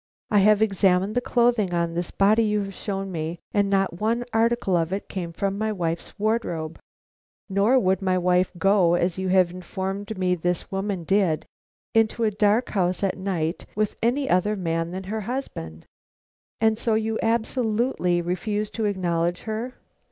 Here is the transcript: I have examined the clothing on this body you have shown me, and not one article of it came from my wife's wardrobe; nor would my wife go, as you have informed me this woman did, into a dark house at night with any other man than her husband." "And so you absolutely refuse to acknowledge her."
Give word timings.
I 0.31 0.39
have 0.39 0.63
examined 0.63 1.13
the 1.13 1.21
clothing 1.21 1.75
on 1.75 1.93
this 1.93 2.09
body 2.09 2.41
you 2.41 2.63
have 2.63 2.73
shown 2.73 3.11
me, 3.11 3.37
and 3.53 3.69
not 3.69 3.99
one 4.01 4.25
article 4.33 4.75
of 4.75 4.91
it 4.91 5.07
came 5.07 5.31
from 5.31 5.59
my 5.59 5.71
wife's 5.71 6.17
wardrobe; 6.17 6.79
nor 7.47 7.77
would 7.77 8.01
my 8.01 8.17
wife 8.17 8.51
go, 8.57 8.95
as 8.95 9.19
you 9.19 9.27
have 9.27 9.51
informed 9.51 10.17
me 10.17 10.33
this 10.33 10.71
woman 10.71 11.03
did, 11.03 11.45
into 11.93 12.23
a 12.23 12.31
dark 12.31 12.69
house 12.69 13.03
at 13.03 13.15
night 13.15 13.67
with 13.75 13.95
any 14.01 14.27
other 14.27 14.55
man 14.55 14.89
than 14.89 15.03
her 15.03 15.21
husband." 15.21 15.85
"And 16.59 16.79
so 16.79 16.95
you 16.95 17.19
absolutely 17.21 18.23
refuse 18.23 18.71
to 18.71 18.85
acknowledge 18.85 19.43
her." 19.43 19.75